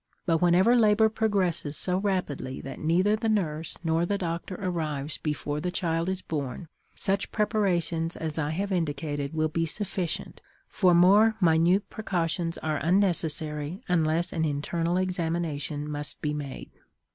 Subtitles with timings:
[0.25, 5.61] But whenever labor progresses so rapidly that neither the nurse nor the doctor arrives before
[5.61, 11.35] the child is born, such preparations as I have indicated will be sufficient, for more
[11.39, 16.71] minute precautions are unnecessary unless an internal examination must be made.